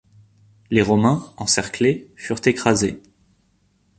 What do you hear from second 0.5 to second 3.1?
Les Romains, encerclés, furent écrasés.